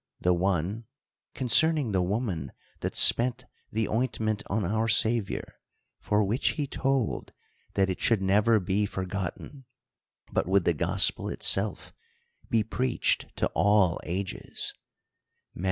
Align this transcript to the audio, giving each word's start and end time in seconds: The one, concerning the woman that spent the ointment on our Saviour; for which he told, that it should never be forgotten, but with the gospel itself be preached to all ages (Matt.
The 0.19 0.33
one, 0.33 0.85
concerning 1.35 1.91
the 1.91 2.01
woman 2.01 2.53
that 2.79 2.95
spent 2.95 3.45
the 3.71 3.87
ointment 3.87 4.41
on 4.47 4.65
our 4.65 4.87
Saviour; 4.87 5.59
for 5.99 6.23
which 6.23 6.53
he 6.53 6.65
told, 6.65 7.33
that 7.75 7.87
it 7.87 8.01
should 8.01 8.19
never 8.19 8.59
be 8.59 8.87
forgotten, 8.87 9.65
but 10.31 10.47
with 10.47 10.65
the 10.65 10.73
gospel 10.73 11.29
itself 11.29 11.93
be 12.49 12.63
preached 12.63 13.27
to 13.35 13.45
all 13.53 13.99
ages 14.03 14.73
(Matt. 15.53 15.59